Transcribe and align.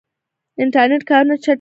انټرنیټ 0.63 1.01
کارونه 1.09 1.35
چټکوي 1.43 1.49